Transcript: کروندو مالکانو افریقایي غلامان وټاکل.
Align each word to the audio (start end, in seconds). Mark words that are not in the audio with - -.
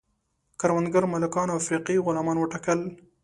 کروندو 0.59 1.01
مالکانو 1.13 1.57
افریقایي 1.61 2.03
غلامان 2.05 2.37
وټاکل. 2.39 2.79